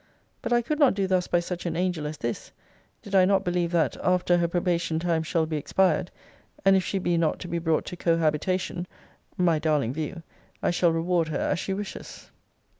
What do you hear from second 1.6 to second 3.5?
an angel as this, did I not